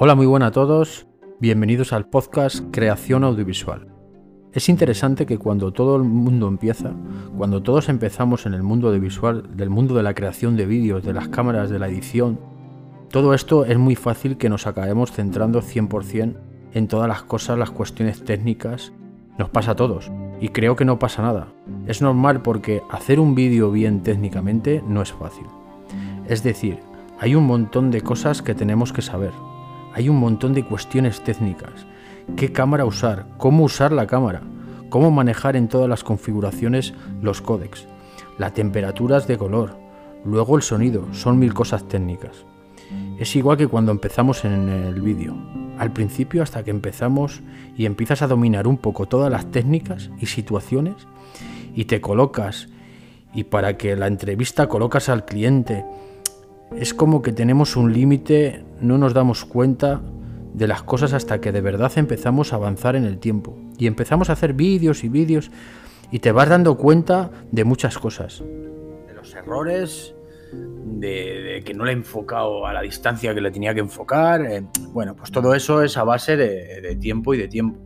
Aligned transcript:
Hola, 0.00 0.14
muy 0.14 0.26
buenas 0.26 0.50
a 0.50 0.52
todos. 0.52 1.08
Bienvenidos 1.40 1.92
al 1.92 2.06
podcast 2.08 2.60
Creación 2.70 3.24
Audiovisual. 3.24 3.88
Es 4.52 4.68
interesante 4.68 5.26
que 5.26 5.38
cuando 5.38 5.72
todo 5.72 5.96
el 5.96 6.04
mundo 6.04 6.46
empieza, 6.46 6.92
cuando 7.36 7.64
todos 7.64 7.88
empezamos 7.88 8.46
en 8.46 8.54
el 8.54 8.62
mundo 8.62 8.86
audiovisual, 8.90 9.56
del 9.56 9.70
mundo 9.70 9.96
de 9.96 10.04
la 10.04 10.14
creación 10.14 10.56
de 10.56 10.66
vídeos, 10.66 11.02
de 11.02 11.14
las 11.14 11.26
cámaras, 11.26 11.68
de 11.68 11.80
la 11.80 11.88
edición, 11.88 12.38
todo 13.10 13.34
esto 13.34 13.64
es 13.64 13.76
muy 13.76 13.96
fácil 13.96 14.36
que 14.36 14.48
nos 14.48 14.68
acabemos 14.68 15.10
centrando 15.10 15.62
100% 15.62 16.36
en 16.74 16.86
todas 16.86 17.08
las 17.08 17.24
cosas, 17.24 17.58
las 17.58 17.72
cuestiones 17.72 18.24
técnicas. 18.24 18.92
Nos 19.36 19.50
pasa 19.50 19.72
a 19.72 19.76
todos. 19.76 20.12
Y 20.40 20.50
creo 20.50 20.76
que 20.76 20.84
no 20.84 21.00
pasa 21.00 21.22
nada. 21.22 21.48
Es 21.88 22.02
normal 22.02 22.42
porque 22.42 22.82
hacer 22.88 23.18
un 23.18 23.34
vídeo 23.34 23.72
bien 23.72 24.04
técnicamente 24.04 24.80
no 24.86 25.02
es 25.02 25.12
fácil. 25.12 25.46
Es 26.28 26.44
decir, 26.44 26.78
hay 27.18 27.34
un 27.34 27.48
montón 27.48 27.90
de 27.90 28.00
cosas 28.00 28.42
que 28.42 28.54
tenemos 28.54 28.92
que 28.92 29.02
saber. 29.02 29.32
Hay 29.94 30.08
un 30.08 30.16
montón 30.16 30.54
de 30.54 30.64
cuestiones 30.64 31.22
técnicas. 31.22 31.86
¿Qué 32.36 32.52
cámara 32.52 32.84
usar? 32.84 33.26
¿Cómo 33.38 33.64
usar 33.64 33.92
la 33.92 34.06
cámara? 34.06 34.42
¿Cómo 34.90 35.10
manejar 35.10 35.56
en 35.56 35.68
todas 35.68 35.88
las 35.88 36.04
configuraciones 36.04 36.94
los 37.22 37.40
códecs? 37.40 37.86
Las 38.38 38.54
temperaturas 38.54 39.26
de 39.26 39.38
color. 39.38 39.76
Luego 40.24 40.56
el 40.56 40.62
sonido. 40.62 41.06
Son 41.12 41.38
mil 41.38 41.54
cosas 41.54 41.88
técnicas. 41.88 42.44
Es 43.18 43.34
igual 43.36 43.56
que 43.56 43.66
cuando 43.66 43.92
empezamos 43.92 44.44
en 44.44 44.68
el 44.68 45.00
vídeo. 45.00 45.34
Al 45.78 45.92
principio 45.92 46.42
hasta 46.42 46.62
que 46.64 46.70
empezamos 46.70 47.42
y 47.76 47.86
empiezas 47.86 48.22
a 48.22 48.26
dominar 48.26 48.66
un 48.66 48.78
poco 48.78 49.06
todas 49.06 49.30
las 49.30 49.50
técnicas 49.50 50.10
y 50.18 50.26
situaciones 50.26 50.94
y 51.74 51.84
te 51.84 52.00
colocas 52.00 52.68
y 53.34 53.44
para 53.44 53.76
que 53.76 53.94
la 53.94 54.06
entrevista 54.06 54.68
colocas 54.68 55.08
al 55.08 55.24
cliente 55.24 55.84
es 56.76 56.94
como 56.94 57.22
que 57.22 57.32
tenemos 57.32 57.76
un 57.76 57.92
límite, 57.92 58.64
no 58.80 58.98
nos 58.98 59.14
damos 59.14 59.44
cuenta 59.44 60.00
de 60.54 60.66
las 60.66 60.82
cosas 60.82 61.12
hasta 61.12 61.40
que 61.40 61.52
de 61.52 61.60
verdad 61.60 61.92
empezamos 61.96 62.52
a 62.52 62.56
avanzar 62.56 62.96
en 62.96 63.04
el 63.04 63.18
tiempo. 63.18 63.56
Y 63.78 63.86
empezamos 63.86 64.30
a 64.30 64.32
hacer 64.32 64.54
vídeos 64.54 65.04
y 65.04 65.08
vídeos 65.08 65.50
y 66.10 66.18
te 66.18 66.32
vas 66.32 66.48
dando 66.48 66.76
cuenta 66.76 67.30
de 67.52 67.64
muchas 67.64 67.98
cosas. 67.98 68.42
De 69.06 69.14
los 69.14 69.34
errores, 69.34 70.14
de, 70.52 71.62
que 71.64 71.74
no 71.74 71.84
le 71.84 71.92
he 71.92 71.94
enfocado 71.94 72.66
a 72.66 72.72
la 72.72 72.82
distancia 72.82 73.34
que 73.34 73.40
le 73.40 73.50
tenía 73.50 73.74
que 73.74 73.80
enfocar. 73.80 74.44
Eh, 74.44 74.64
bueno, 74.92 75.14
pues 75.14 75.30
todo 75.30 75.54
eso 75.54 75.82
es 75.82 75.96
a 75.96 76.04
base 76.04 76.36
de, 76.36 76.96
tiempo 76.96 77.34
y 77.34 77.38
de 77.38 77.48
tiempo. 77.48 77.78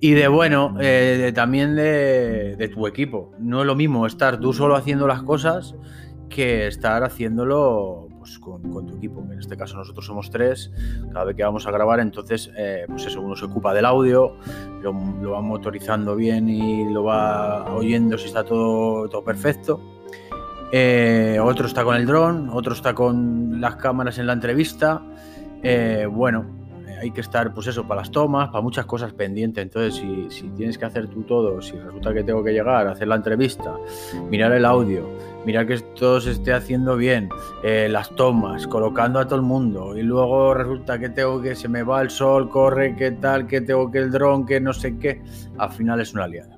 Y 0.00 0.12
de 0.12 0.26
bueno, 0.26 0.74
eh, 0.80 1.30
también 1.34 1.76
de, 1.76 2.56
de 2.56 2.68
tu 2.68 2.86
equipo. 2.86 3.32
No 3.38 3.60
es 3.60 3.66
lo 3.66 3.76
mismo 3.76 4.04
estar 4.04 4.40
tú 4.40 4.52
solo 4.52 4.74
haciendo 4.74 5.06
las 5.06 5.22
cosas 5.22 5.76
que 6.28 6.66
estar 6.66 7.04
haciéndolo 7.04 8.08
pues, 8.22 8.38
con, 8.38 8.86
tu 8.86 8.96
equipo. 8.96 9.20
En 9.32 9.40
este 9.40 9.56
caso 9.56 9.76
nosotros 9.76 10.06
somos 10.06 10.30
tres, 10.30 10.70
cada 11.12 11.24
vez 11.24 11.34
que 11.34 11.42
vamos 11.42 11.66
a 11.66 11.72
grabar, 11.72 11.98
entonces 11.98 12.52
eh, 12.56 12.84
pues 12.86 13.04
eso, 13.04 13.20
uno 13.20 13.34
se 13.34 13.46
ocupa 13.46 13.74
del 13.74 13.84
audio, 13.84 14.36
lo, 14.80 14.92
va 15.30 15.40
motorizando 15.40 16.14
bien 16.14 16.48
y 16.48 16.88
lo 16.92 17.02
va 17.02 17.74
oyendo 17.74 18.16
si 18.16 18.26
está 18.26 18.44
todo, 18.44 19.08
todo 19.08 19.24
perfecto. 19.24 19.80
Eh, 20.70 21.40
otro 21.42 21.66
está 21.66 21.82
con 21.82 21.96
el 21.96 22.06
dron, 22.06 22.48
otro 22.50 22.74
está 22.74 22.94
con 22.94 23.60
las 23.60 23.74
cámaras 23.74 24.18
en 24.18 24.28
la 24.28 24.34
entrevista. 24.34 25.02
Eh, 25.60 26.06
bueno, 26.08 26.46
hay 27.02 27.10
que 27.10 27.20
estar, 27.20 27.52
pues 27.52 27.66
eso, 27.66 27.86
para 27.86 28.02
las 28.02 28.12
tomas, 28.12 28.50
para 28.50 28.62
muchas 28.62 28.86
cosas 28.86 29.12
pendientes. 29.12 29.60
Entonces, 29.60 29.96
si, 29.96 30.30
si, 30.30 30.48
tienes 30.50 30.78
que 30.78 30.84
hacer 30.84 31.08
tú 31.08 31.24
todo, 31.24 31.60
si 31.60 31.72
resulta 31.72 32.14
que 32.14 32.22
tengo 32.22 32.44
que 32.44 32.52
llegar 32.52 32.86
hacer 32.86 33.08
la 33.08 33.16
entrevista, 33.16 33.74
mirar 34.30 34.52
el 34.52 34.64
audio, 34.64 35.10
mirar 35.44 35.66
que 35.66 35.78
todo 35.78 36.20
se 36.20 36.30
esté 36.30 36.52
haciendo 36.52 36.96
bien, 36.96 37.28
eh, 37.64 37.88
las 37.90 38.10
tomas, 38.10 38.68
colocando 38.68 39.18
a 39.18 39.26
todo 39.26 39.34
el 39.34 39.42
mundo, 39.42 39.98
y 39.98 40.02
luego 40.02 40.54
resulta 40.54 40.96
que 41.00 41.08
tengo 41.08 41.42
que 41.42 41.56
se 41.56 41.68
me 41.68 41.82
va 41.82 42.02
el 42.02 42.10
sol, 42.10 42.48
corre, 42.48 42.94
qué 42.94 43.10
tal, 43.10 43.48
que 43.48 43.60
tengo 43.60 43.90
que 43.90 43.98
el 43.98 44.12
dron, 44.12 44.46
que 44.46 44.60
no 44.60 44.72
sé 44.72 44.96
qué, 44.98 45.22
al 45.58 45.72
final 45.72 46.00
es 46.00 46.14
una 46.14 46.24
aliada. 46.24 46.56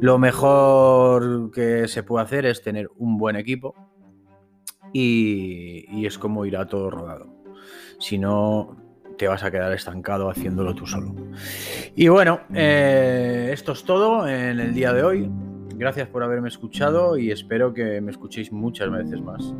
Lo 0.00 0.18
mejor 0.18 1.50
que 1.50 1.88
se 1.88 2.04
puede 2.04 2.24
hacer 2.24 2.46
es 2.46 2.62
tener 2.62 2.88
un 2.96 3.18
buen 3.18 3.34
equipo 3.34 3.74
y, 4.92 5.84
y 5.90 6.06
es 6.06 6.16
como 6.16 6.46
irá 6.46 6.66
todo 6.66 6.90
rodado. 6.90 7.26
Si 7.98 8.18
no, 8.18 8.89
te 9.20 9.28
vas 9.28 9.44
a 9.44 9.50
quedar 9.50 9.70
estancado 9.74 10.30
haciéndolo 10.30 10.74
tú 10.74 10.86
solo. 10.86 11.14
Y 11.94 12.08
bueno, 12.08 12.40
eh, 12.54 13.50
esto 13.52 13.72
es 13.72 13.84
todo 13.84 14.26
en 14.26 14.58
el 14.58 14.72
día 14.72 14.94
de 14.94 15.02
hoy. 15.02 15.30
Gracias 15.74 16.08
por 16.08 16.22
haberme 16.22 16.48
escuchado 16.48 17.18
y 17.18 17.30
espero 17.30 17.74
que 17.74 18.00
me 18.00 18.12
escuchéis 18.12 18.50
muchas 18.50 18.90
veces 18.90 19.20
más. 19.20 19.52